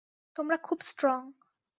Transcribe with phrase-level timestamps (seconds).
[0.35, 1.21] তোমরা খুব স্ট্রং।